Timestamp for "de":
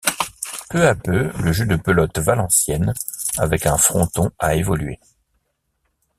1.67-1.75